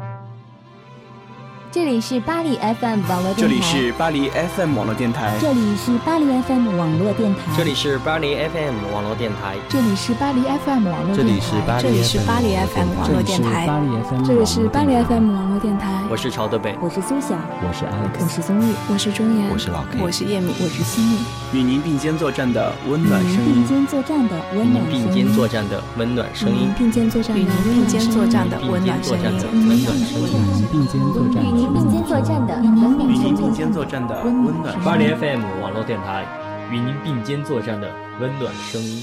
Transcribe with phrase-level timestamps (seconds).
[0.00, 0.49] Thank you.
[1.72, 3.38] 这里是巴黎 FM 网络电台。
[3.38, 5.38] 这里是巴黎 FM 网络电台。
[5.40, 7.54] 这里是巴黎 FM 网络电台。
[7.56, 9.56] 这里是巴黎 FM 网络电台。
[9.70, 11.78] 这里是巴黎 FM 网络电台。
[11.80, 13.68] 这里是巴黎 FM 网络电台。
[14.26, 16.02] 这里是巴黎 FM 网络电台。
[16.10, 21.18] 我是朝德北，我是苏晓，我是 Alex，我是宗玉，我是钟岩，我是老 K，我是叶敏，我是西米。
[21.52, 23.54] 与您并肩作战的温暖声音。
[23.54, 25.06] 并肩作战的温暖声音。
[25.06, 26.74] 并肩作战的温暖声音。
[26.76, 29.38] 并肩作战的并肩作战的温暖声音。
[29.54, 31.44] 与您并肩作战。
[31.59, 32.58] 与您并肩作战的。
[32.62, 34.80] 与您并肩作战的温暖。
[34.82, 36.24] 巴黎 FM 网络电台，
[36.72, 37.86] 与您并肩作战的
[38.18, 39.02] 温暖声音。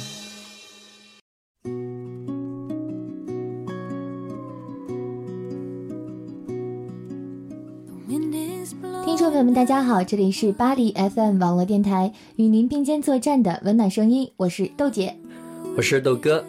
[9.06, 15.16] 听众朋友们，大家好，这里是巴黎 FM 网络电台，与您并肩作战的温暖声音，我是豆姐，
[15.76, 16.44] 我是豆哥。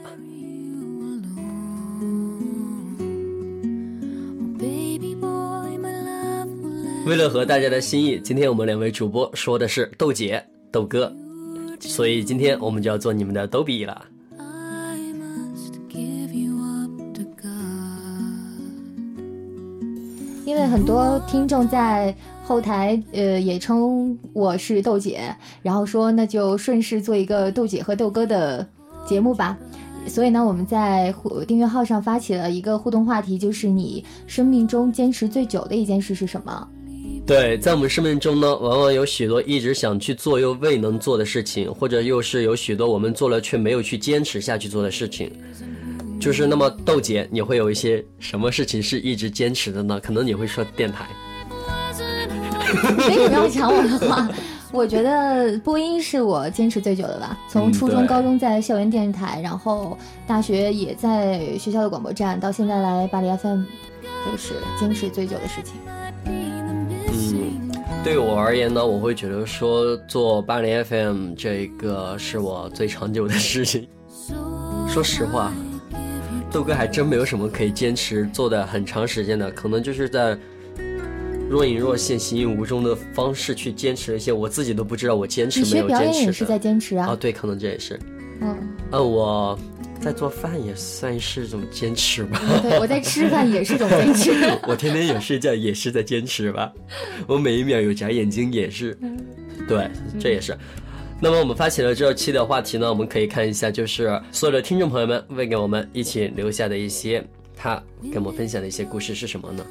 [7.09, 11.11] 为了合大家的心意，今天我们两位主播说的是豆姐、豆哥，
[11.81, 14.05] 所以今天我们就要做你们的逗比了。
[20.45, 22.15] 因为很多听众在
[22.45, 28.69] 后台呃也称我是豆姐，然后说那就顺势做一个豆姐和豆哥的
[29.07, 29.57] 节目吧。
[30.07, 31.15] 所以呢，我们在
[31.47, 36.69] 订阅号上发起了一个互动话题，就是你生命中坚持最久的一件事是什么？
[37.29, 45.31] 对，在我们生命中呢，往往有许多一直想去做又未能做的事情，或者又是有许多我们做了却没有去坚持下去做的事情。
[46.19, 50.01] 就是那么，豆姐，你会有一些什么事情是一直坚持的呢？
[50.03, 51.07] 可能你会说电台。
[52.97, 54.27] 没有，不要抢我的话。
[54.73, 57.39] 我觉得播音是我坚持最久的吧。
[57.47, 63.65] 从初中、高中在校园电视台，然后大学也在学校的广播站，到现在来巴黎 FM，
[64.25, 65.75] 就是坚持最久的事情。
[68.09, 73.87] 对我而言呢，我会觉得说做八零 FM 这个是我最长久的事情。
[74.89, 75.53] 说实话，
[76.51, 80.35] 豆哥还真没有什么可以坚持做的很长时间的，可能就是在
[81.51, 86.33] 若隐若现、形影无踪的方式去坚持一些我自己都不知道我坚持没有坚持的。
[86.33, 87.09] 是在坚持啊？
[87.09, 88.01] 啊，对，可能这也是。
[88.41, 88.57] 嗯，
[88.91, 89.59] 呃，我。
[90.01, 92.41] 在做饭也算是一种坚持吧。
[92.63, 94.33] 对，我在吃饭也是一种坚持。
[94.67, 96.73] 我天天有睡觉也是在坚持吧。
[97.27, 98.97] 我每一秒有眨眼睛也是。
[99.67, 100.57] 对，这也是。
[101.21, 107.25] 那么我们发起了这期的话题呢，我们可以看一下，就是所有的听众朋友们为给我们一起留下的一些
[107.57, 107.83] 他
[108.13, 109.65] 跟我们分享的一些故事是什么呢？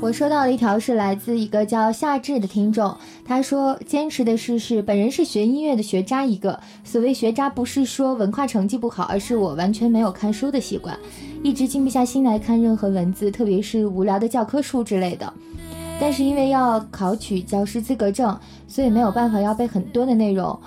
[0.00, 2.94] 我收到了一条是来自一个叫夏至的听众，
[3.26, 10.98] 他说坚持的事是本人是学音乐的学渣一个，所谓学渣不是说文化成绩不好，而是我完全没有看书的习惯，
[11.42, 15.32] 一直静不下心来看任何文字，特别是无聊的教科书之类的。
[15.98, 20.58] 但是因为要考取教师资格证，所以没有办法要背很多的内容。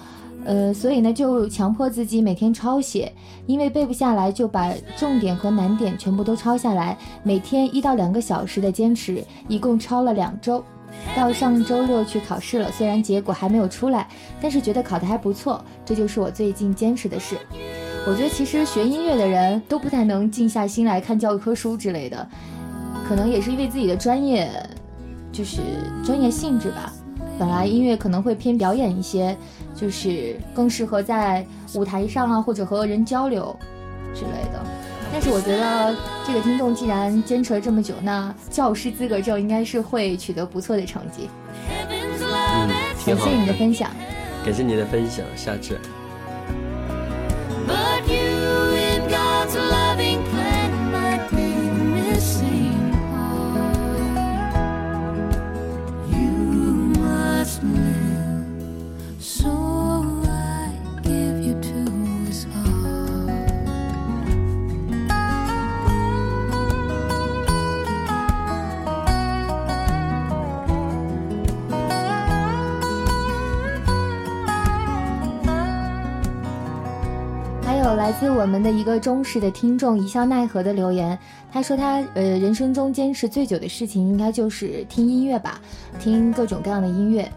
[0.46, 3.12] 呃，所以呢，就强迫自己每天抄写，
[3.46, 10.64] 因为背不下来，就把重点和难点全部都抄下来，每天一到两个小时的坚持，一共抄了两周，
[11.16, 12.72] 到上周六去考试了。
[12.72, 14.08] 虽然结果还没有出来，
[14.42, 15.64] 但是觉得考得还不错。
[15.86, 17.38] 这就是我最近坚持的事。
[18.08, 22.28] 我觉得其实学音乐的人都不太能静下心来看教科书之类的，
[23.08, 24.50] 可能也是因为自己的专业，
[25.32, 25.62] 就是
[26.04, 26.94] 专业性质吧。
[27.40, 29.38] 本来音乐可能会偏表演一些。
[29.80, 33.56] 就是更适合在舞台上啊，或者和人交流
[34.12, 34.66] 之类的。
[35.12, 35.96] 但是我觉得
[36.26, 41.30] 这个听众既然坚持了这么久，那教师资格证应该是会取得不错的成绩。
[41.80, 42.70] 嗯，
[43.06, 43.90] 感谢你的分享，
[44.46, 45.80] 感谢你的分享，夏至。
[77.98, 81.18] 来自我们的一个忠实的听众一笑奈何的留言，
[81.52, 85.60] 他说他呃人生中坚持最久的事情应该就是听音乐吧，
[86.00, 87.28] 听各种各样的音乐。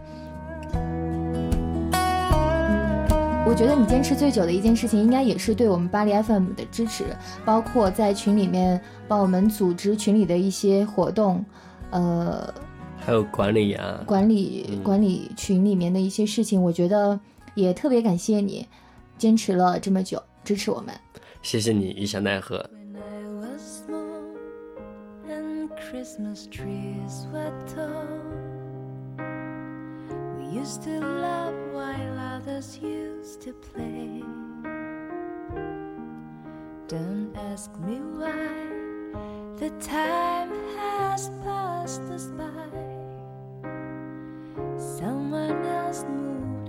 [3.47, 7.05] 我觉得你坚持最久的一件事情，应该也是对我们巴黎 FM 的支持，
[7.43, 8.79] 包括在群里面
[9.09, 11.43] 帮我们组织群里的一些活动，
[11.89, 12.53] 呃，
[12.99, 17.19] 还有管理啊，管理管理群里面的一些事情，我觉得
[17.55, 18.69] 也特别感谢你，
[19.17, 20.23] 坚持了这么久。
[20.45, 20.95] 支持我们，
[21.43, 22.69] 谢谢你，一笑奈何。
[25.93, 28.07] Christmas trees were tall.
[30.39, 34.23] We used to laugh while others used to play.
[36.87, 38.31] Don't ask me why
[39.59, 42.47] the time has passed us by.
[44.79, 46.60] Someone else moved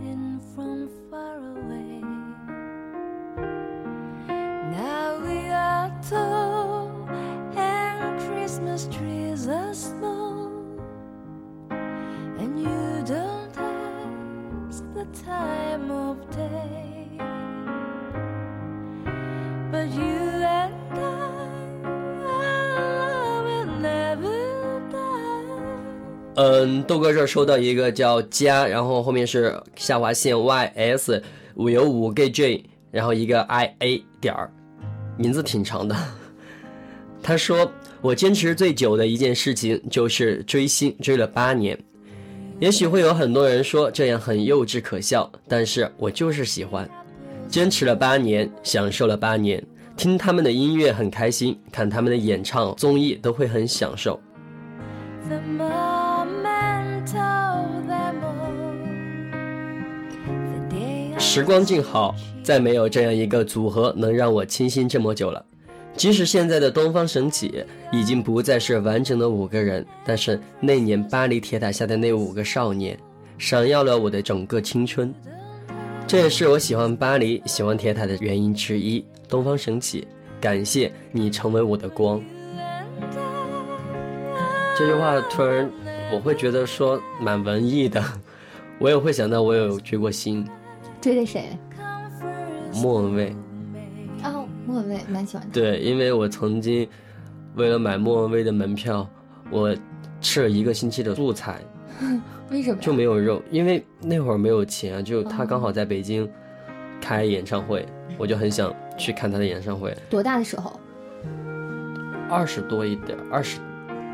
[8.71, 10.47] Christmas trees are small,
[12.39, 17.06] and you don't ask the time of day,
[19.69, 20.15] but you
[20.45, 21.12] and I,
[26.35, 31.21] 嗯，豆哥这收到一个叫加，然后后面是下划线 ys
[31.56, 34.50] 五有五 g j，然后一个 i a 点儿，
[35.18, 35.94] 名字挺长的。
[37.23, 37.69] 他说
[38.01, 41.77] ：“我坚持最久的一件事情就是追星，追了八年。
[42.59, 46.89] 也许会有很多人说这样很幼稚可笑，但是我就是喜欢。
[47.48, 49.63] 坚持了八年，享受了八年，
[49.95, 54.19] 听他们的音乐很开心，看他们的演唱综艺都会很享受。
[61.19, 65.45] 时光静好，再没有这样一个组合能让我倾心这么久了。
[65.96, 72.98] 即使现在的东方神起已经不再是完整的五个人，但是那年巴黎铁塔下的那五个少年，
[73.38, 75.14] 闪耀了我的整个青春。
[76.08, 79.04] 这也是我喜欢巴黎、喜欢铁塔的原因之一。
[79.30, 80.08] 东方神起，
[80.42, 82.22] 感谢你成为我的光。
[84.78, 85.70] 这句话突然
[86.12, 88.04] 我会觉得说蛮文艺的，
[88.80, 90.46] 我也会想到我有追过星。
[91.00, 91.46] 追的谁？
[92.74, 93.36] 莫文蔚，哦，
[94.66, 95.54] 莫文蔚，蛮喜欢的。
[95.54, 96.88] 对，因为我曾经
[97.56, 99.08] 为了买莫文蔚的门票，
[99.50, 99.75] 我
[100.19, 101.60] 吃了一个星期的素菜，
[102.52, 102.78] 为什么？
[102.81, 106.30] 就没有肉，因为那会儿没有钱，就他刚好在北京
[107.00, 107.86] 开演唱会，
[108.18, 109.96] 我就很想去看他的演唱会。
[110.10, 110.80] 多大的时候？
[112.30, 113.60] 二十多一点，二十，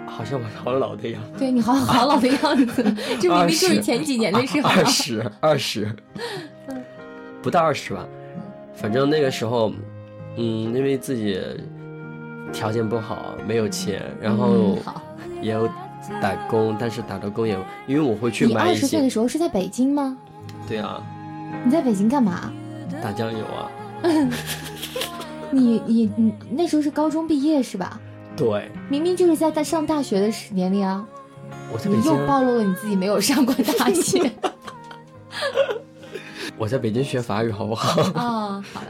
[0.08, 1.38] 好像我好老的样子。
[1.38, 2.84] 对你好好老的样子，
[3.22, 4.60] 这明明就是前几年的事？
[4.64, 5.96] 二十，二十，
[7.44, 8.08] 不到二十吧，
[8.74, 9.72] 反正那个时候，
[10.38, 11.40] 嗯，因为自己
[12.54, 14.78] 条件不好，没有钱，然后。
[15.40, 15.70] 也有
[16.20, 17.56] 打工，但是打的工也
[17.86, 20.18] 因为我会去你买一些二十岁的，时候是在北京吗？
[20.68, 21.00] 对啊，
[21.64, 22.52] 你在北京干嘛？
[23.04, 23.70] 打酱油啊，
[25.52, 28.00] 你你你那时候是高中毕业是吧？
[28.36, 31.06] 对，明明就是在在上大学的时年龄啊！
[31.72, 34.32] 我在北京你又，暴露了你自己没有上过大学
[36.58, 38.02] 我在北京学法语，好不好？
[38.20, 38.88] 哦，好的，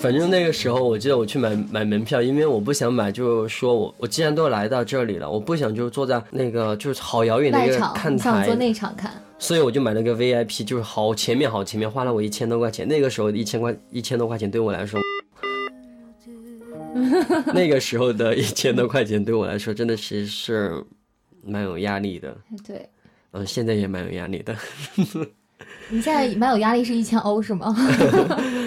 [0.00, 9.12] 反正那个时候，我记得我去买买门票，因为我不想买，就是说我我既然都来到这里了，我不想就坐在那个就是好遥远的一个场，看台想坐，内场看？
[9.38, 12.86] 所以我就买了个 VIP，就是好前面好前面，花了我一千多块钱。
[12.86, 15.00] 那个时候一千块一千多块钱对我来说，
[17.52, 20.82] 那个时候的一千多块钱对我来说真的是是
[21.44, 22.36] 蛮有压力的。
[22.66, 22.88] 对，
[23.32, 24.56] 嗯，现在也蛮有压力的。
[25.90, 27.74] 你现在蛮有压力，是一千欧是吗？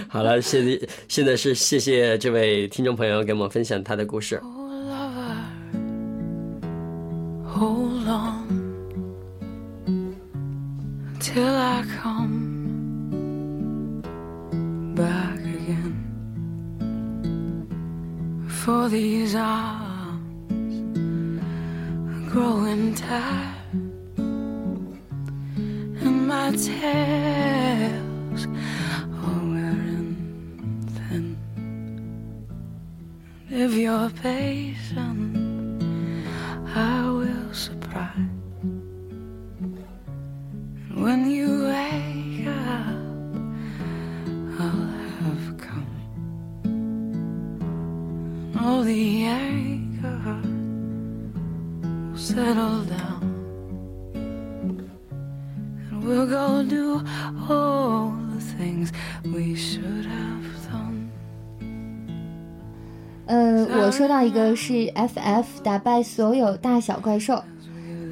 [0.09, 4.41] 好了，现在现在是谢谢这位听众朋友给我们分享他的故事。
[4.43, 5.37] Oh, lover,
[7.45, 8.47] hold on
[11.19, 12.51] till I come
[14.95, 15.95] back again.
[18.47, 20.51] For these arms
[22.31, 23.50] growing tired,
[26.31, 30.15] my tails are oh, wearing
[30.95, 31.25] thin.
[33.49, 35.10] Live your patience.
[64.23, 67.41] 一个是 FF 打败所有大小怪兽。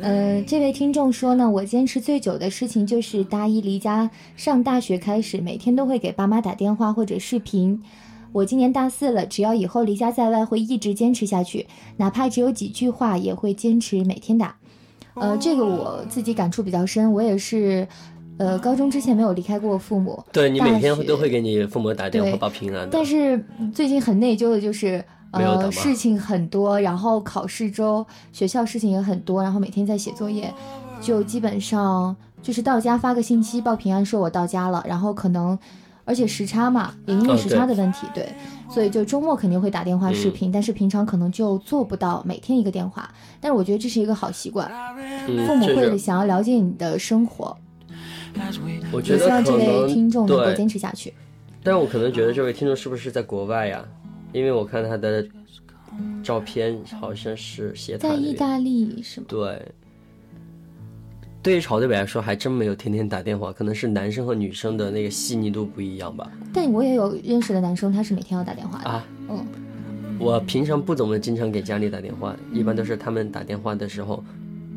[0.02, 7.82] 呃，这位听众说呢，我坚持最久的事情就是大一离家上大学开始，每天都会给爸妈打电话或者视频。
[8.32, 14.56] 我今年大四了，只要以后离家在外，会一直坚持下去，哪怕只有几句话，也会坚持每天打。
[15.16, 17.86] 呃，这个我自己感触比较深，我也是，
[18.38, 22.90] 呃，高中之前没有离开过父母，对你每天都会给你父母打电话报平安的。
[22.90, 30.54] 但是最近很内疚的就是，呃，事情很多，然后考试周、学校事情也很多，然后每天在写作业，
[31.02, 35.58] 就基本上就是到家发个信息报平安，说我到家了，然后可能。
[36.06, 38.28] 而且时差嘛，也因为哦时差的问题，对，
[38.68, 43.08] 所以就周末肯定会打电话视嗯频，但是平常可能就做不到每天一个电话。
[43.40, 44.68] 但是我觉得这是一个好习惯，
[44.98, 47.56] 嗯，父母会想要了解你的生活，
[48.92, 51.14] 我希望这位听众能够坚持下去。
[51.62, 53.86] 但我可能觉得这位听众是不是在国外呀？
[54.32, 55.26] 因为我看他的
[56.24, 59.26] 照片好像是斜塔在意大利是吗？
[59.30, 59.72] 对，
[61.42, 66.32] 对于朝对北来说，还真没有天天打电话，可能是男生和女生的那个细腻度不一样吧。
[66.54, 68.90] 但我也有认识的男生，他是每天要打电话的。
[68.90, 69.46] 啊，嗯，
[70.20, 74.24] 我平常不怎么经常给家里打电话，一般都是他们打电话的时候，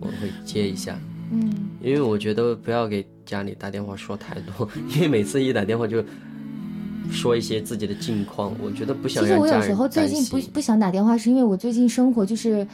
[0.00, 0.99] 我会接一下，
[1.30, 6.02] 嗯，因为我觉得不要给家里打电话说太多， 因为每次一打电话就
[7.12, 10.09] 说一些自己的近况，我觉得不想其实我有时候最。
[10.09, 12.66] 近不不想打电话，是因为我最近生活就是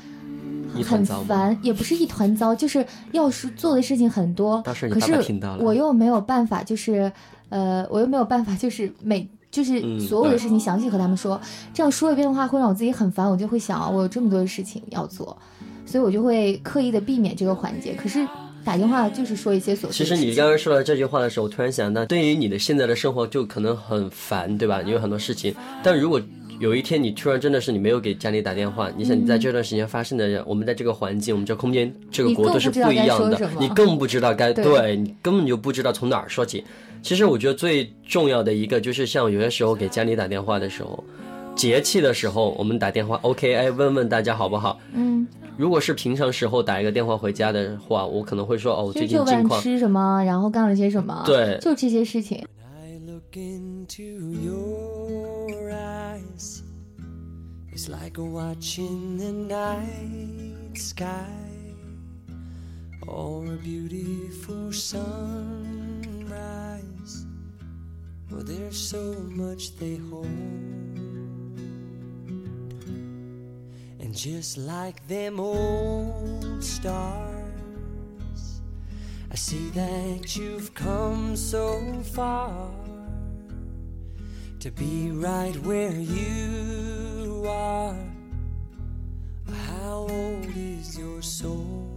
[0.84, 7.12] 很烦，也不是一团糟，就是要是做的事情很多，可是听到了我又没有办法，就是
[7.48, 9.28] 呃，我又没有办法，就是每。
[9.50, 11.40] 就是嗯所有的事情详细和他们说，
[11.72, 15.34] 这样说一遍的话会让我自己很烦，我就会想啊，我有这么多的事情要做，
[15.86, 17.94] 所以我就会刻意的避免这个环节。
[17.94, 18.28] 可是
[18.68, 20.04] 打电话就是说一些琐碎其。
[20.04, 24.82] 实你刚刚说到这句话的时候，我突然想到，对于你的现在的生活就可能很烦，对吧？
[24.84, 26.20] 你有很多事情，但如果
[26.60, 36.62] 有一天你突然真的是你没有给家里打电话，你想你在这段时间发生的，我们在这个环境，我们这空间，这个国度是不一样的你更不知道该对对你根本就不知道从哪儿说起。
[37.00, 41.02] 其实我觉得最重要的一个就是像有些时候给家里打电话的时候，
[41.58, 44.78] 节气的时候我们打电话，OK，哎，问问大家好不好？
[44.92, 49.60] 嗯，如果是平常时候打一个电话回家的话，我可能会说哦，最近近况。
[49.60, 52.46] 吃什么，然后干了些什么，对就这些事情。
[52.62, 54.04] I look into
[54.40, 56.62] your eyes.
[57.74, 61.26] It's like watching the night sky
[63.04, 66.06] or a beautiful sunrise.
[68.30, 70.28] Well, there's so much they hold.
[74.17, 78.61] just like them old stars,
[79.31, 81.81] I see that you've come so
[82.13, 82.69] far
[84.59, 87.95] to be right where you are.
[89.67, 91.89] How old is your soul?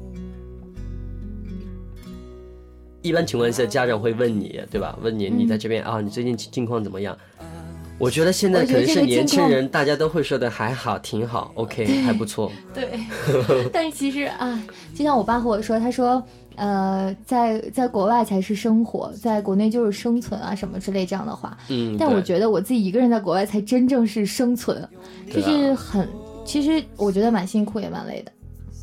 [3.03, 4.99] 一般情况下，家长会问你，对吧？
[5.01, 7.17] 问你你在这边啊，你最近近况怎么样？
[8.02, 12.52] 我觉得现在可能是年轻人，大家都会说的还好，挺好，OK，还不错。
[12.74, 13.00] 对，
[13.72, 14.60] 但是其实啊，
[14.96, 16.22] 就像我爸和我说，他说，
[16.56, 21.56] 呃，在在国外才是生活，在国内就是生存啊，什么之类这样的话。
[21.70, 24.84] 嗯，但我觉得我自己一个人在国外才真正是生存，
[25.32, 26.10] 就是很，
[26.44, 28.32] 其实我觉得蛮辛苦也蛮累的。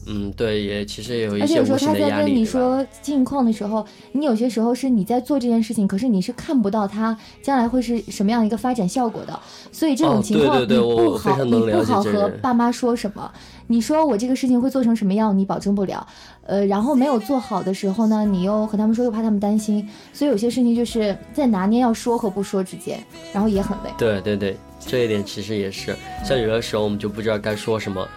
[0.08, 2.44] 嗯，对，也其实也有一而且有时候他在跟你？
[2.48, 9.38] 说近况的时候，你有些时候是你在做这件事情，可是你是看不到它将来会是什么样一个发展效果的，
[9.70, 13.30] 所以这哦种情况、对对对你不好，你不好和爸妈说什么。
[13.66, 16.06] 你说我这个事情会做成什么样，你保证不了。
[16.46, 22.98] 呃，然后没有做好的时候呢，你又和他们说，又怕他们担心，所以有些事情就是在拿捏要说和不说之间，
[23.30, 23.90] 然后也很累。
[23.98, 28.08] 对对对，这一点其实也是，像有的时候我们就不知道该说什么。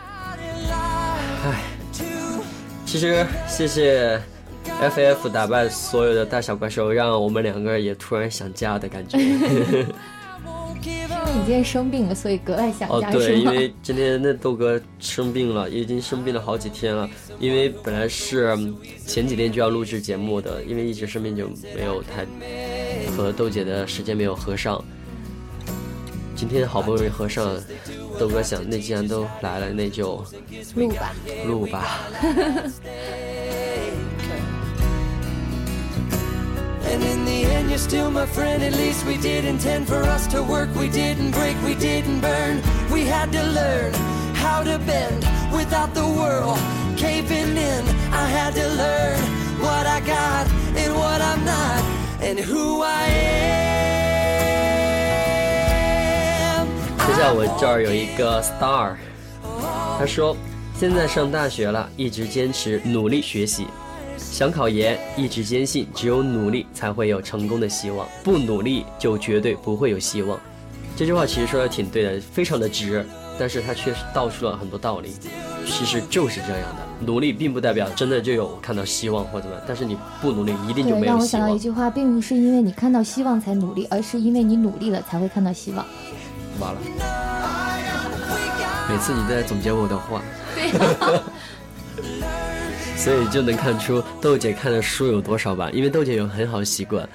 [1.43, 1.63] 唉，
[2.91, 4.21] 其实谢谢
[4.65, 9.17] FF 打败所有的大小怪兽，让我们两个也突然想家的感觉。
[9.17, 9.85] 因 为
[11.33, 13.53] 你今天生病了，所以格外想哦，家，对，是吗？
[13.53, 17.09] 因为今天那豆哥生病了，已经生病了好几天了。
[17.39, 18.75] 因为本来是嗯
[19.07, 22.25] 前几天就要录制节目的，因为一直生病就没有太
[23.15, 24.83] 和豆姐的时间没有合上。
[26.35, 27.57] 今天好不容易合上，
[28.20, 30.24] 豆哥想，那既然都来了，那就
[30.74, 31.12] 录吧。
[31.46, 32.00] 录吧。
[36.88, 38.62] And in the end, you're still my friend.
[38.62, 40.68] At least we did intend for us to work.
[40.76, 42.62] We didn't break, we didn't burn.
[42.90, 43.92] We had to learn
[44.34, 46.58] how to bend without the world
[46.96, 47.84] caving in.
[48.12, 49.18] I had to learn
[49.60, 50.46] what I got
[50.76, 51.82] and what I'm not
[52.22, 53.99] and who I am.
[57.21, 58.95] 就像我这儿有一个 star，
[59.99, 60.35] 他说
[60.75, 63.67] 现在上大学了，一直坚持努力学习，
[64.17, 70.39] 想考研，一直坚信只有努力才会有成功的希望，不努力就绝对不会有希望。
[70.95, 73.05] 这句话其实说的挺对的，非常的直，
[73.37, 75.11] 但是他却道出了很多道理。
[75.67, 81.59] 其实就是这样的，努力并不代表真的就有看到希望或怎么样，但是你不努力一定就，没有希望让我想到一。
[81.59, 85.85] 句话，并不是因为你看到希望才努力，而是因为你努力了才会看到希望。
[86.61, 86.79] 完了。
[88.89, 90.21] 每次你都在总结我的话，
[90.53, 90.69] 对、
[92.97, 95.69] 所以就能看出豆姐看的书有多少吧。
[95.71, 97.07] 因为豆姐有很好的习惯，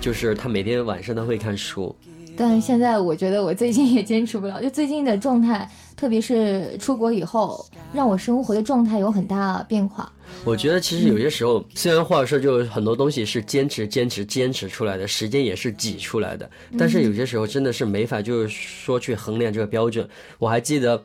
[0.00, 1.94] 就是她每天晚上都会看书。
[2.36, 10.10] 但现在我觉得我最近也坚持不了，就最近的状态，特别是出国以后，让我生活的状态有很大变化。
[10.42, 16.48] 我觉得其实有些时候，嗯、虽然话说就很多东西是坚持、坚持、坚持出来的，时间也是挤出来的，
[16.78, 20.08] 但是有些时候真的是没法，就是说去衡量这个标准。
[20.38, 21.02] 我还记得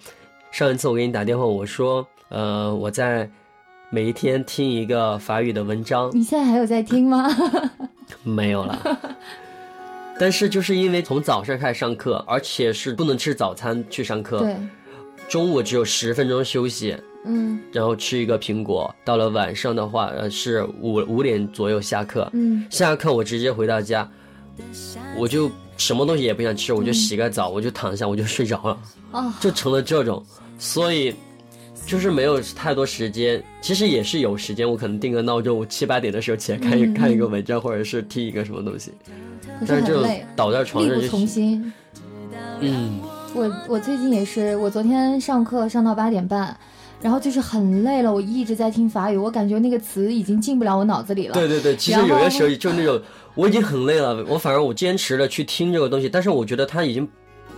[0.51, 3.29] 上一次我给你打电话，我说，呃，我在
[3.89, 6.11] 每一天听一个法语的文章。
[6.13, 7.27] 你现在还有在听吗？
[8.23, 9.15] 没有了。
[10.19, 14.57] 但是就是因为从早上开始上课，而且是不能吃早餐去上课，对，
[15.29, 16.93] 中午只有十分钟休息，
[17.25, 18.93] 嗯，然后吃一个苹果。
[19.03, 24.09] 到了晚上的话，呃，是五五点左右下课，嗯，下课我直接回到家，
[25.17, 28.77] 我就什么东西也不想吃，我就洗个澡，我就躺下，我就睡着了，
[29.11, 30.23] 哦，就成了这种，
[30.57, 31.13] 所以
[31.85, 33.43] 就是没有太多时间。
[33.61, 38.91] 其实也是有时间，我可能定个闹钟，我七八点的时候起来看一、嗯、看一个文章，或者是听一个什么东西。
[39.67, 41.71] 但是就倒在床上力不从心。
[42.61, 42.99] 嗯，
[43.33, 46.57] 我我最近也是，我昨天上课上到八点半，
[47.01, 51.33] 然后就是很累了，我一直在听法语，我感觉那个词已经进不了我脑子里了。
[51.33, 53.01] 对对对，其实有些时候就那种
[53.35, 57.07] 我已经很累了，我反而我坚持了去听这个东西，但是我觉得它已经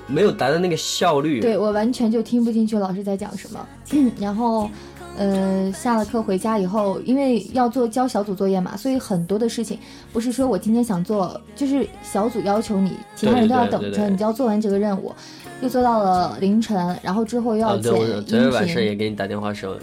[0.08, 1.40] 没有达到那个效率。
[1.40, 3.68] 对我完全就听不进去老师在讲什么，
[4.20, 4.70] 然后。
[5.18, 9.78] 呃，下了课回家以后，因为要做交小组作业嘛，所以很多的事情
[10.14, 15.14] 不是说我今天想做，就是小组要求你，其他人都要等着，对对对对你就要做完这个任务。
[15.62, 18.13] 又做到了凌晨，然后之后又要剪音频。
[18.13, 19.75] 啊、我昨天晚上也给你打电话时候，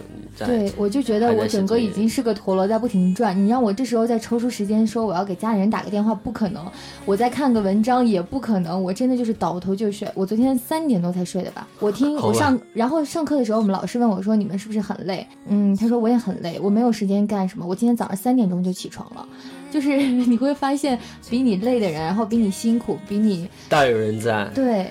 [0.45, 3.37] 对我就觉得我整个已经是个陀螺在不停转。
[3.41, 6.65] 你让我这时候再抽出时间说我要给家里人打个电话，不可能；
[7.05, 8.83] 我再看个文章也不可能。
[8.83, 10.09] 我真的就是倒头就睡。
[10.15, 11.67] 我昨天三点多才睡的吧？
[11.79, 17.65] 我听我上，然后上课的时候，我们老师问我说：“你们是不是很累？”嗯，他说我也很累，我没有时间干什么。
[17.65, 19.25] 我今天早上三点钟就起床了。
[19.71, 20.99] 就是 你会发现，
[21.29, 24.49] 比你累的人，然后比你辛苦，比你大有人在。
[24.55, 24.87] 对。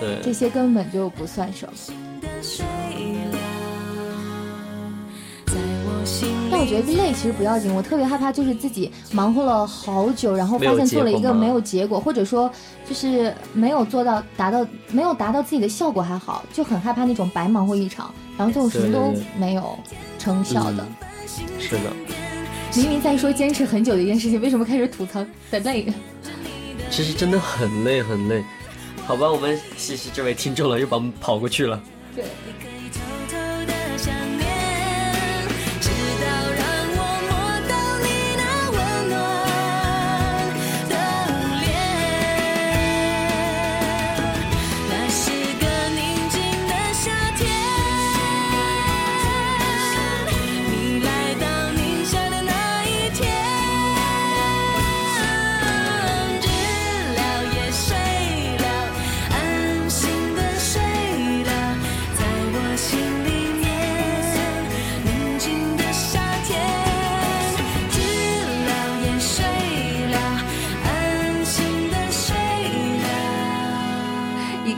[0.00, 1.72] 对，这些根本就不算什么。
[6.50, 12.50] 但我觉得累其实不要紧，我特别害怕就是自己忙活了好久，然后发现做了一个没有结果，或者说
[12.88, 19.78] 就是没有做到达到没有达到自己的效果还好，就很害怕那种白忙活一场，然后最后什么都没有
[20.18, 20.86] 成效的。
[21.38, 21.90] 嗯、是的。
[22.76, 25.86] 明明在说坚持很久的一件事情，为什么开始吐槽的累？
[26.90, 28.44] 其实真的很累很累。
[29.06, 31.80] 好吧，我们谢谢这位听众了，又把我们跑过去了。
[32.14, 32.24] 对。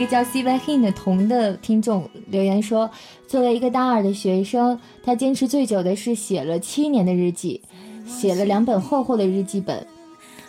[0.07, 2.89] 叫 C Y Hin 的童的听众留言说，
[3.27, 7.61] 作为一个大二的学生，他坚持最久的是写了七年的日记，
[8.05, 9.85] 写了两本厚厚的日记本。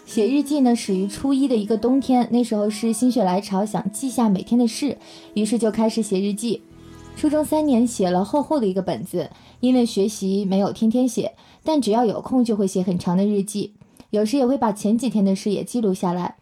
[0.07, 4.97] 写日记呢，始于初一的一个冬天，那时候是心血来潮，想记下每天的事，
[5.35, 6.63] 于是就开始写日记。
[7.17, 13.73] 初中三年写了厚厚的一个本子，因为学习没有天天写，但只要有空就会写很长的日记，
[14.11, 16.37] 有时也会把前几天的事也记录下来。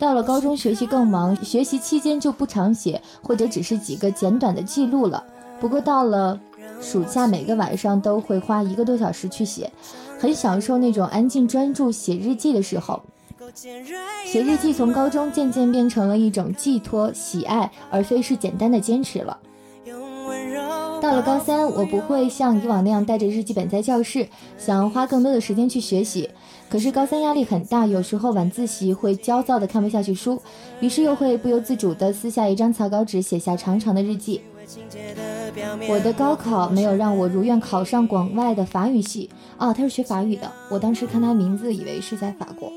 [0.00, 5.22] 到了高中，学习更忙，学习期间就不常写，或者只是几个简短的记录了。
[5.60, 6.40] 不过到了
[6.80, 9.70] 暑假，每个晚上都会花一个多小时去写，
[10.18, 13.02] 很享受那种安静专注写日记的时候。
[14.24, 19.36] 写日记从高中渐渐变成了一种寄托、喜爱，而非是简单的坚持了。
[21.02, 26.30] 到了高三，我不会像以往那样带着日记本在教室，想花更多的时间去学习。
[26.70, 30.40] 可是高三压力很大，有时候晚自习会焦躁的看不下去书，
[30.78, 34.40] 于是又会不由自主的撕下一张草稿纸，写下长长的日记。
[35.88, 39.28] 我的高考没有让我如愿考上广外的法语系，
[39.58, 40.48] 哦，他是学法语的。
[40.70, 42.70] 我当时看他名字，以为是在法国，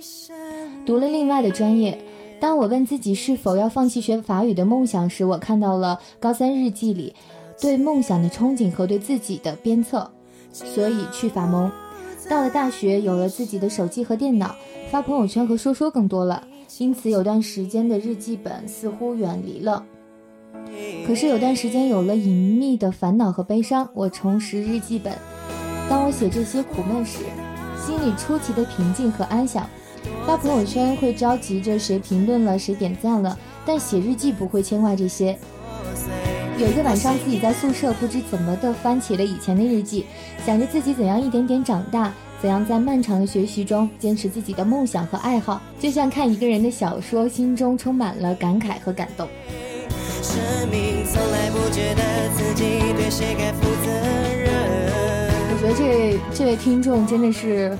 [0.87, 1.95] 读了另外的专业。
[2.39, 7.13] 当我问自己是否要放弃学法语的梦想时，我看到了高三日记里
[7.61, 10.09] 对梦想的憧憬和对自己的鞭策，
[10.51, 11.71] 所以去法蒙。
[12.33, 14.55] 到了大学，有了自己的手机和电脑，
[14.89, 16.47] 发朋友圈和说说更多了，
[16.79, 19.85] 因此有段时间的日记本似乎远离了。
[21.05, 25.13] 可是有段时间有了隐秘的烦恼和悲伤，我重拾日记本。
[25.87, 27.19] 当我写这些苦闷时，
[27.85, 29.69] 心里出奇的平静和安详。
[30.25, 35.37] 发朋友圈会着急着谁评论了谁点赞了，但写日记不会牵挂这些。
[36.59, 40.05] 有一个晚上，自己在宿舍不知怎么的翻起了以前的日记，
[40.45, 49.27] 想着自己怎样一点点长大，怎样在漫长的学习中坚持自己的梦想和爱好，就像看一个人的小说，心中充满了感慨和感动。
[50.21, 50.39] 生
[50.69, 52.03] 命从来不觉得
[52.35, 52.63] 自己
[52.95, 53.91] 对谁该负责
[54.31, 54.53] 任。
[55.51, 57.77] 我觉得这这位听众真的是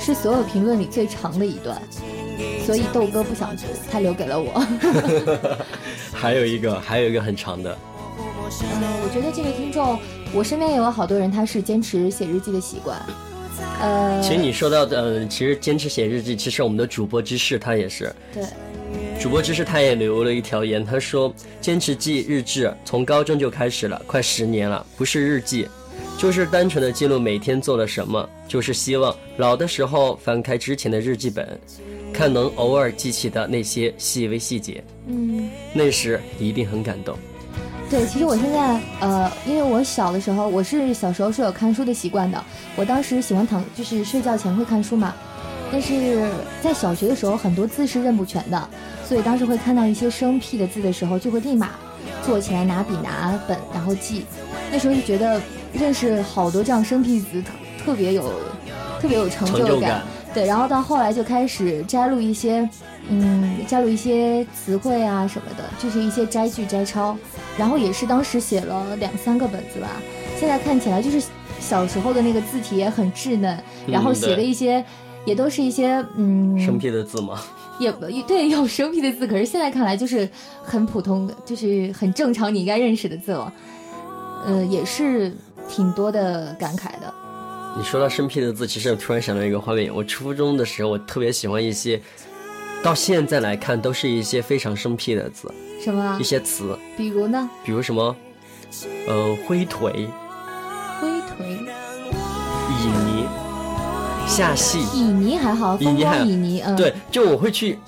[0.00, 1.80] 是所有评论里最长的一段，
[2.66, 4.66] 所以豆哥不想读，他留给了我。
[6.12, 7.76] 还有一个，还有一个很长的。
[8.48, 9.98] 嗯，我觉得这位听众，
[10.32, 13.00] 我身边也有好多人，他是坚持写日记的习惯。
[13.80, 18.14] 呃，其实你说到的，其实坚持写日记，其实我们的主播知识他也是。
[18.32, 18.44] 对。
[19.18, 24.86] 主播知识他也留了一条言，他说：“坚持记日志，从高中就开始了，快十年了。
[24.96, 25.66] 不是日记，
[26.18, 31.58] 就是单纯的记录每天做了什么，就是希望老的时候翻开之前的日记本，
[32.12, 34.84] 看能偶尔记起的那些细微细节。
[35.08, 37.18] 嗯，那时一定很感动。
[37.88, 42.44] 对，其实我现在，呃，因为我小的时候，我是小时候是有看书的习惯的，
[42.74, 45.14] 我当时喜欢躺，就是睡觉前会看书嘛。
[45.70, 46.28] 但是
[46.62, 48.68] 在小学的时候，很多字是认不全的。”
[49.06, 51.70] 所以当时会看到一些生僻的字的时候，就会立马
[52.24, 54.26] 坐起来拿笔拿本，然后记。
[54.70, 55.40] 那时候就觉得
[55.72, 57.50] 认识好多这样生僻字特
[57.84, 58.32] 特别有
[59.00, 60.02] 特别有成就感。
[60.36, 62.68] 对，然后到后来就开始摘录一些，
[63.08, 67.16] 嗯，摘录一些词汇啊什么的，就是一些摘句摘抄。
[67.56, 69.88] 然后也是当时写了两三个本子吧。
[70.38, 71.26] 现在看起来就是
[71.58, 74.84] 小时候的那个字体也很稚嫩，然后写的一些
[75.24, 77.40] 也都是一些嗯生僻的字吗？
[77.78, 77.90] 也
[78.26, 80.28] 对，有生僻的字，可是现在看来就是
[80.62, 83.50] 很普通，就是很正常，你应该认识的字了。
[84.44, 85.34] 呃，也是
[85.66, 87.14] 挺多的感慨的。
[87.76, 89.94] 你说到生僻的字，其实我突然想到一个画面。
[89.94, 92.00] 我初中的时候，我特别喜欢一些，
[92.82, 95.52] 到现在来看都是一些非常生僻的字。
[95.84, 96.16] 什么？
[96.18, 96.76] 一些词。
[96.96, 97.50] 比如呢？
[97.62, 98.16] 比如什么？
[99.06, 100.08] 呃，灰腿。
[101.00, 101.58] 灰腿。
[102.68, 104.26] 旖旎。
[104.26, 107.78] 下戏，旖旎还好，旖旎还旖旎，嗯，对，就我会去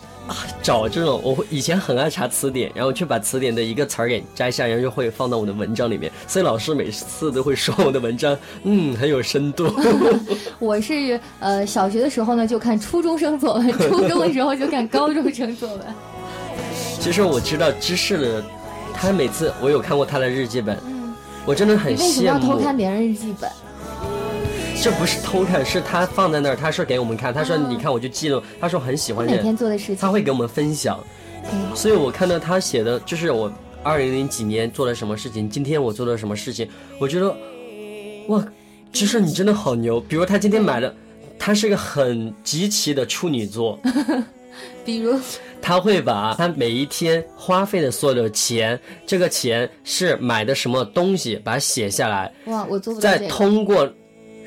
[0.62, 9.72] 找这种，我会以前很爱查词典，然后去把词典的一个词儿给摘下，然后就会放到我的文章里面，所以老师每次都会说我的文章，嗯，很有深度。
[10.58, 15.80] 我是呃小学的时候呢就看初中生作文，初中的时候就看高中生作文。
[17.00, 18.44] 其实我知道知识的，
[18.92, 20.76] 他每次我有看过他的日记本，
[21.46, 22.04] 我真的很羡慕。
[22.04, 23.50] 为什么要偷看别人日记本？
[24.80, 30.98] 这不是偷看，是他放在那儿，他说给我们看，他说你看我就记录，他说很喜欢每天做的事情，他会给我们分享，
[31.74, 36.68] 所以我看到他写的就是我二零零几年做了什么事情，今天我做了什么事情，
[37.00, 37.34] 我觉得
[38.28, 38.46] 哇，
[38.92, 40.00] 其实你真的好牛。
[40.00, 40.94] 比如他今天买的，
[41.38, 43.78] 他是个很极其的处女座，
[44.86, 45.18] 比如？
[45.60, 53.92] 他会把他每一天花费的所有的钱，这个钱是买的什么东西，把它写下来，哇，我做不再通过。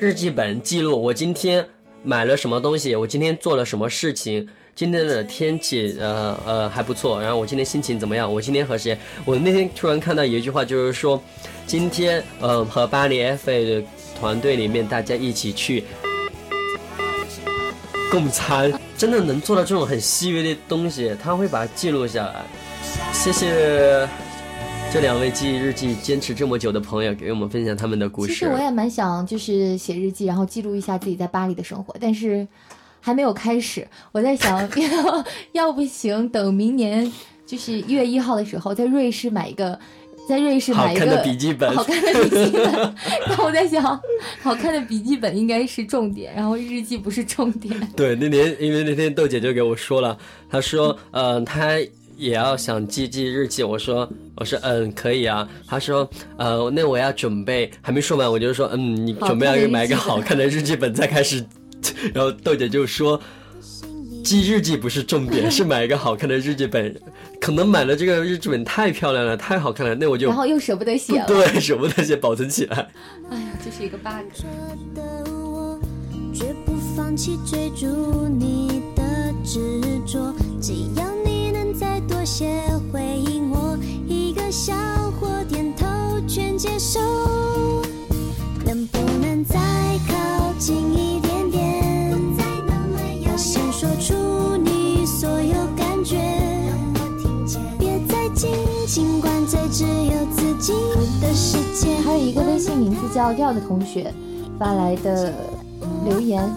[0.02, 1.64] 日记本记录我今天
[2.02, 8.34] 买了什么东西，我今天做了什么事情，今天的天气呃呃还不错，然后我今天心情怎么样？
[8.34, 8.98] 我今天和谁？
[9.24, 11.22] 我那天突然看到有一句话，就是说
[11.68, 13.86] 今天呃和巴黎 FA 的
[14.18, 15.84] 团队里面大家一起去
[18.10, 22.42] 共餐，真的能做到这种很细微的东西，他会把它记录下来。
[23.12, 24.08] 谢谢。
[24.92, 28.34] 这两位记日记坚持这么久的朋友，给我们分享他们的故事。
[28.34, 32.46] 其实我也蛮想，就是写日记，然后记录一下自己在巴黎的生活，但是
[33.00, 33.88] 还没有开始。
[34.12, 34.60] 我在想，
[34.92, 37.10] 要要不行，等明年
[37.46, 39.78] 就是一月一号的时候，在瑞士买一个，
[40.28, 41.74] 在瑞士买一个好看的笔记本。
[41.74, 42.72] 好看的笔记本。
[43.26, 43.98] 然后我在想，
[44.42, 47.74] 好看的笔记本应该是重点，然后日记不是重点。
[47.96, 50.18] 对，那天因为那天豆姐就给我说了，
[50.50, 51.78] 她说，嗯，她。
[52.22, 61.44] 也要想记记日记，我说我说嗯可以啊，他说呃那我要准备还没说完，我就说嗯你准备要买一个好看的日记本再开始，
[62.14, 63.20] 然后豆姐就说
[64.22, 66.94] 记日记不是重点， 是买一个好看的日记本，
[67.40, 72.88] 可能买了这个日记本太漂亮了，太好看了，那我就然后又舍不得写了， 对，舍不得写保存起来。
[73.30, 74.12] 哎呀，这是一个 bug。
[81.72, 84.74] 再多些回应我一个笑
[85.20, 85.86] 或点头，
[86.28, 87.00] 全接受。
[88.64, 89.58] 能不能再
[90.08, 92.12] 靠近一点点？
[93.26, 96.18] 要先说出你所有感觉。
[97.78, 98.50] 别再紧
[98.86, 100.12] 紧灌醉，只有。
[102.04, 104.12] 还有一个微信名字叫调的同学
[104.58, 105.32] 发来的
[106.04, 106.48] 留言，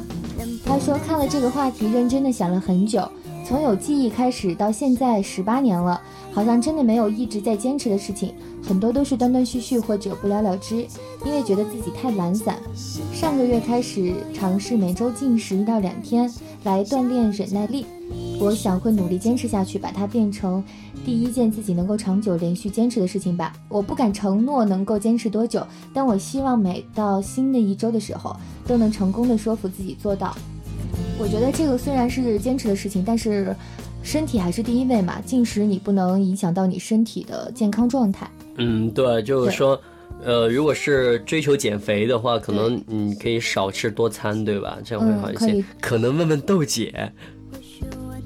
[0.66, 3.10] 他说看了这个话题，认真的想了很久，
[3.46, 6.02] 从有记忆开始到现在十八年了，
[6.34, 10.78] 好像真的没有一直在坚持的事情，很多都是断断续续或者不了了之，
[11.24, 12.58] 因为觉得自己太懒散。
[13.14, 16.28] 上个月开始尝试每周进食一到两天
[16.64, 17.86] 来锻炼忍耐力，
[18.40, 20.64] 我想会努力坚持下去，把它变成
[21.06, 23.54] 第一件自己能够长久连续坚持的事情吧。
[23.70, 30.36] 我不敢承诺能够坚持多久，但我希望每到新的一周的时候，都能成功的说服自己做到。
[31.18, 33.56] 我觉得这个虽然是坚持的事情，但是
[34.04, 35.20] 身体还是第一位嘛。
[35.26, 38.30] 进食你不能影响到你身体的健康状态。
[38.58, 39.80] 嗯，对，就是说，
[40.24, 44.78] 呃，如果是追求减肥的话，可能你可以少吃多餐，对吧？
[44.84, 45.46] 这样会好一些。
[45.46, 47.12] 嗯可以可能问问豆姐，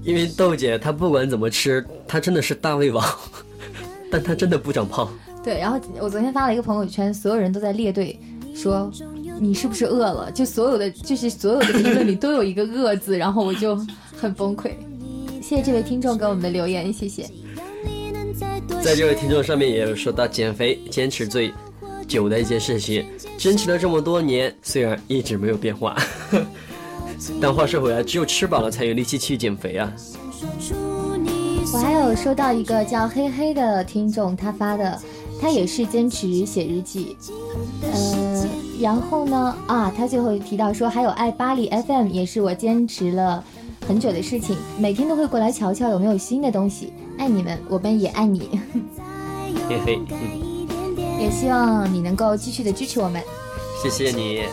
[0.03, 3.05] 因为豆姐她不管怎么吃，她真的是大胃王，
[4.11, 5.07] 但她真的不长胖。
[5.43, 8.19] 对，然后我昨天发了一个朋友圈，所有人都在列队
[8.53, 8.91] 说
[9.39, 10.31] 你是不是饿了？
[10.31, 13.75] 就所有的就是所有的评论里都有一个饿字， 然后我就
[14.19, 14.71] 很崩溃。
[15.41, 17.25] 谢谢这位听众给我们的留言，谢谢。
[18.83, 21.51] 在这位听众上面也有说到减肥坚持最
[22.07, 23.05] 久的一件事情，
[23.37, 25.97] 坚持了这么多年，虽然一直没有变化，
[27.41, 29.91] 但话说回来，只有吃饱了才有力气去减肥啊。
[31.73, 34.99] 我还有收到一个叫黑黑的听众，他发的，
[35.41, 37.15] 他也是坚持写日记，
[37.81, 38.28] 呃，
[38.79, 43.43] 然后呢，啊，他最后提到说，还有爱巴黎 FM 也是我坚持了
[43.85, 48.59] 很久的事情，每天都会过来瞧瞧有没有新的东西，爱你们，我们也爱你，
[49.67, 50.67] 嘿嘿，嗯，
[51.19, 53.21] 也希望你能够继续的支持我们。
[53.83, 54.43] 谢谢你。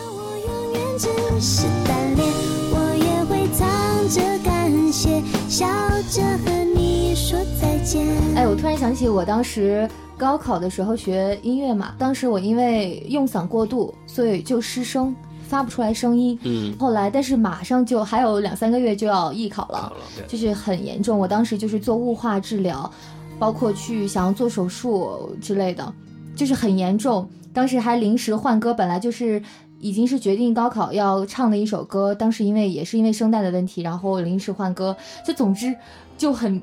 [0.97, 1.07] 只
[1.39, 2.27] 是单恋，
[2.71, 3.67] 我也会藏
[4.09, 5.67] 着感谢，笑
[6.09, 8.05] 着和你说再见。
[8.35, 15.15] 哎，我突然想起我当时高考的时候学音乐嘛，当时我因为用嗓过度，所以就失声，
[15.47, 16.37] 发不出来声音。
[16.43, 19.93] 嗯，后来，但是马上就还有两三个月就要艺考了，
[20.27, 21.19] 就是很严重。
[21.19, 22.91] 我当时就是做雾化治疗，
[23.37, 25.93] 包括去想要做手术之类的，
[26.35, 27.29] 就是很严重。
[27.53, 29.41] 当时还临时换歌，本来就是
[29.79, 35.75] 已经是决定高考要唱的一首歌，当时因为也是因为声带的问题，然后临时换歌，就总之
[36.17, 36.59] 就很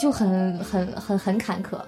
[0.00, 1.78] 就很很很很坎坷。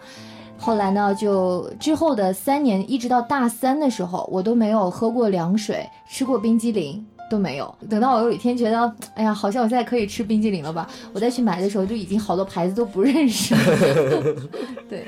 [0.69, 7.75] 后来呢，就之后的三年，一直到大三的时候，我都没有喝过凉水，吃过冰激凌都没有。
[7.89, 10.87] 等到我有一天觉得，哎呀，好像我现在可以吃冰激凌了吧？
[11.15, 14.37] 我再去买的时候，就已经好多牌子都不认识了。
[14.91, 15.07] 对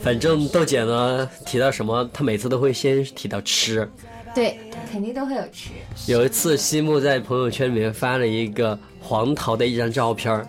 [0.00, 3.90] 反正豆姐呢提到什么，她每次都会先提到吃。
[4.32, 4.60] 对，
[4.92, 5.70] 肯定都会有吃。
[6.06, 10.46] 有一次，西木在朋友圈里面发了一个黄桃的一张照片儿，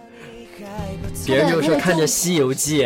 [1.25, 2.83] 别人就说看着《西游记》，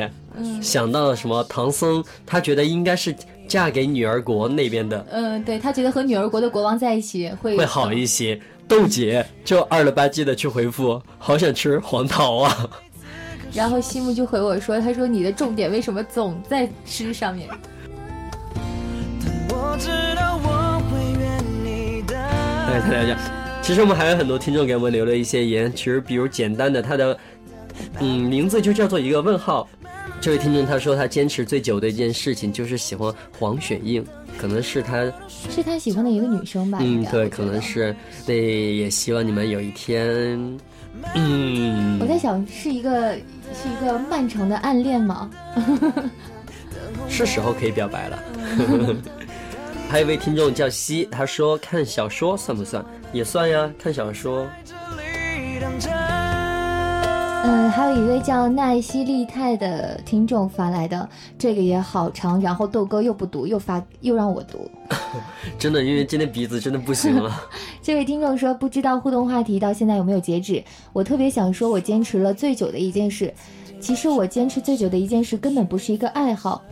[0.62, 3.16] 想到了什么唐僧，他觉得应该是
[3.48, 8.40] 嫁给女儿国那边的嗯，对他觉得和女儿国的国王在一起会会好一些。
[8.68, 12.68] 豆姐就二了吧唧的去回复，好想吃黄桃啊！
[13.54, 17.48] 然后西木就回我说：“他说你的重点为什么总在吃上面？
[19.50, 22.18] 我知道我会怨你的。
[22.18, 23.20] 哎，大家讲，
[23.62, 27.16] 其实我们还有很多听众给我们留了一些言，其实比如简单的，他的
[28.00, 29.70] 嗯名字就叫做一个问号。
[30.22, 34.04] 这位听众他说他坚持最久的一件事情就是喜欢黄雪映，
[34.40, 36.80] 可能是他是他喜欢的一个女生吧？
[36.82, 40.40] 嗯对，可能是对，也希望你们有一天
[41.14, 43.14] 嗯我在想，是一个
[43.54, 45.30] 是一个漫长的暗恋吗？
[47.08, 48.24] 是时候可以表白了。
[49.88, 52.84] 还有一位听众叫西，他说看小说算不算？
[53.14, 54.48] 也算呀，看小说。
[57.48, 64.68] 嗯，还有一位叫奈西利泰的听众发来的，这个也好长，然后豆哥又不读，又发又让我读。
[65.60, 67.32] 真的，因为今天鼻子真的不行了。
[67.84, 70.64] 这位听众说，不知道互动话题到现在有没有截止？
[70.92, 73.32] 我特别想说，我坚持了最久的一件事。
[73.80, 76.64] 其实我坚持最久的一件事根本不是一个爱好，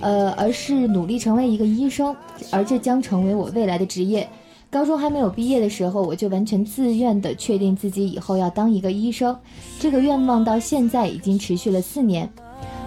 [0.00, 2.14] 呃，而是努力成为一个医生，
[2.52, 4.28] 而这将成为我未来的职业。
[4.72, 9.36] 高中还没有毕业的时候，我就完全自愿地确定自己以后要当一个医生，
[9.78, 12.26] 这个愿望到现在已经持续了四年。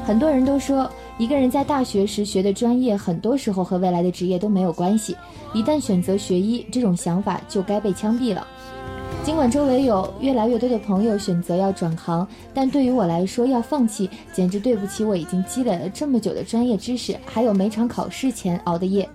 [0.04, 5.16] 很多人都说，一个人在大学时学的专业，很多时候和未来的职业都没有关系。
[5.54, 8.48] 一旦选择学医，这种想法就该被枪毙了。
[9.24, 19.08] 尽管周围有越来越多的朋友选择要转行，但对于我来说，要放弃简直对不起我已经积累了这么久的专业知识，还有每场考试前熬的夜。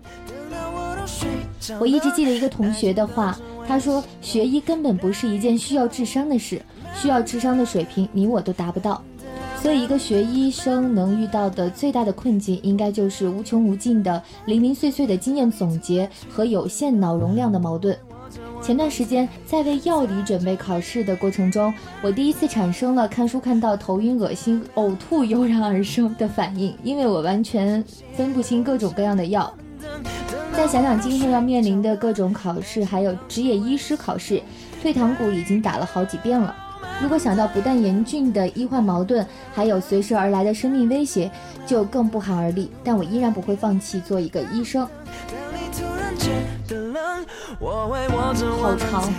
[1.79, 6.61] 我一直记得一个同学的话，他说：“学医根本不是一件需要智商的事，
[6.95, 9.03] 需要智商的水平你我都达不到。”
[9.63, 17.95] 所以，一个学医生能遇到的最大的困境，应该就是无穷无尽的零零碎碎的经验总结和有限脑容量的矛盾。
[18.63, 29.53] 前段时间在为药理准备考试的过程中，我第一次产生了看书看到头晕、恶心、呕吐油然而生的反应，因为我完全分不清各种各样的药。
[30.57, 34.43] 再想想今后要面临的各种考试，还有职业医师考试，
[34.83, 36.55] 退堂鼓已经打了好几遍了。
[37.03, 41.31] 如果想到不但严峻的医患矛盾，还有随时而来的生命威胁，
[41.67, 42.71] 就更不寒而栗。
[42.85, 44.87] 但我依然不会放弃做一个医生。
[48.61, 49.03] 好长。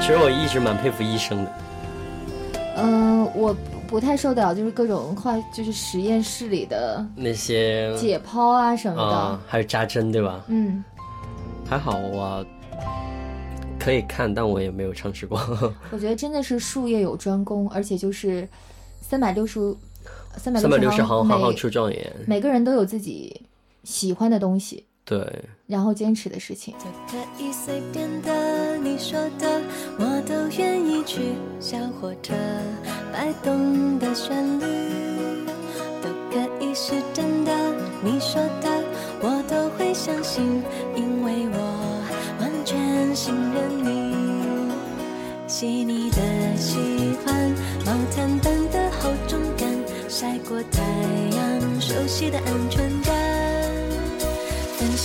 [0.00, 1.52] 其实我一直蛮佩服医生的。
[2.78, 3.54] 嗯，我
[3.88, 10.44] 不太受得了，就是各种化，就是实验室里的那些解剖啊什么的，还有扎针，对吧？
[10.48, 10.84] 嗯，
[11.66, 12.44] 还好我。
[13.80, 15.40] 可以看，但我也没有尝试过。
[15.90, 18.46] 我觉得真的是术业有专攻，而且就是
[19.00, 19.74] 三百六十
[20.36, 22.12] 三百六十行，行行出状元。
[22.26, 23.40] 每个人都有自己
[23.84, 25.26] 喜欢的东西，对，
[25.66, 26.74] 然后坚持的事情。
[27.10, 29.62] 可以随便的，你说的
[29.98, 31.32] 我都愿意去。
[31.58, 32.34] 小火车
[33.10, 35.46] 摆动的旋律，
[36.02, 37.52] 都可以是真的。
[38.04, 38.84] 你说的
[39.22, 40.62] 我都会相信，
[40.94, 42.04] 因为我
[42.40, 42.50] 完。
[42.68, 44.14] 全信任你，
[45.46, 46.18] 细腻的
[46.54, 46.76] 喜
[47.24, 47.50] 欢，
[47.86, 49.66] 毛毯般的厚重感，
[50.06, 50.82] 晒过太
[51.34, 53.17] 阳，熟悉的安全感。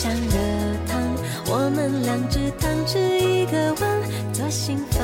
[0.03, 0.37] 分享热
[0.85, 1.01] 汤，
[1.47, 3.87] 我们两只汤匙一个碗，
[4.33, 5.01] 左心房，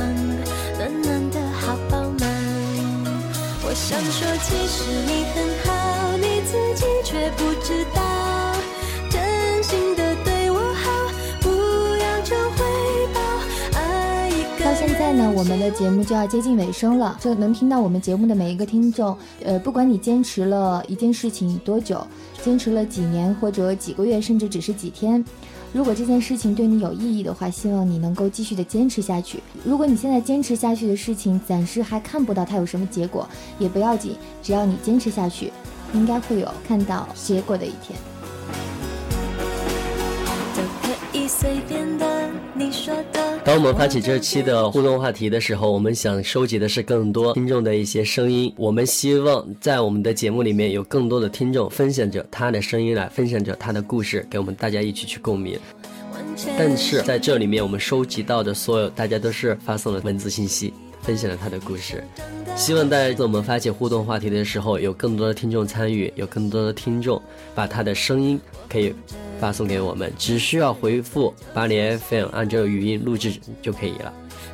[0.77, 2.29] 暖暖的好饱满。
[3.63, 5.71] 我想说，其实你很好，
[6.17, 8.01] 你自己却不知道，
[9.09, 9.95] 真心
[15.09, 17.17] 在呢，我们的节目就要接近尾声了。
[17.19, 22.05] 就能听到我们节目的每一个听众，呃，不管你坚持了一件事情多久，
[22.43, 25.25] 坚持了几年或者几个月，甚至只是几天，
[25.73, 29.39] 如果这件事情对你有意义的话，希望你能够继续的坚持下去。
[29.65, 35.51] 如果你现在坚持下去的事情暂时还看不到它有什么结果，也不要紧，只要你坚持下去，
[35.91, 37.97] 应该会有看到结果的一天。
[40.55, 41.88] 都可以随便
[43.43, 48.53] 当我们发起这期的互动话题的时候，我们想收集的是更多听众的一些声音。
[48.57, 55.57] 我们希望在我们的节目里面有更多的听众分享着他的声音来分享着他的故事，给我们大家一起去共鸣。
[56.57, 62.03] 但是在这里面，我们收集到的所有，大家都是发送了文字信息，分享了他的故事。
[62.55, 67.21] 希望大家在我们发起互动话题的时候，有更多的听众参与，有更多的听众
[67.55, 68.93] 把他的声音可以。
[69.39, 74.13] 发送给我们，只需要回复八零 FM，按照语音录制就可以了。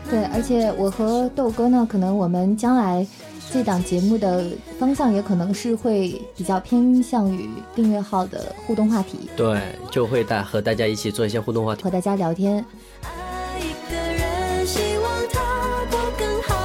[0.09, 3.05] 对，而且我和豆哥呢，可能我们将来
[3.51, 4.45] 这档节目的
[4.79, 9.29] 方向也可能是会比较偏向于订阅号的互动话题。
[9.35, 12.63] 对，就会带和大家一起做一些互动话题，和大家聊天。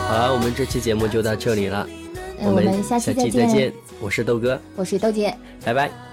[0.09, 1.87] 好了，我们这期节目就到这里了，
[2.43, 3.73] 我们下期再见。
[4.01, 6.10] 我是豆哥，我是豆姐，拜拜。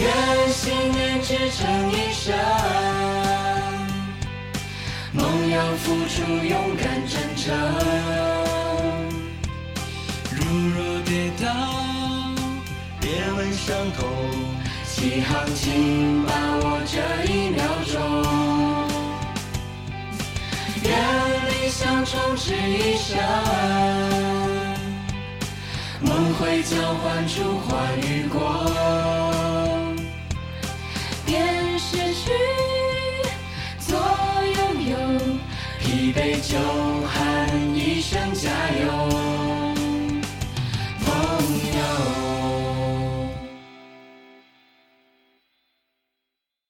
[0.00, 2.32] 愿信念支撑一生，
[5.12, 7.52] 梦要付出勇敢真诚。
[10.30, 10.38] 如
[10.68, 11.48] 若跌倒，
[13.00, 14.08] 别问伤痛，
[14.86, 17.62] 起航请把握这一秒
[17.92, 18.47] 钟。
[20.88, 20.96] 愿
[21.50, 23.18] 理想充斥一生，
[26.00, 28.64] 梦会交换出花与果。
[31.26, 32.32] 便失去，
[33.78, 34.58] 左右
[34.90, 34.96] 有
[35.78, 36.58] 疲惫，就
[37.06, 37.16] 喊
[37.76, 38.48] 一声加
[38.80, 38.97] 油。